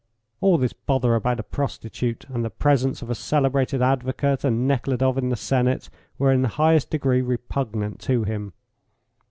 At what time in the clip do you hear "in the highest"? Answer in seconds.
6.31-6.89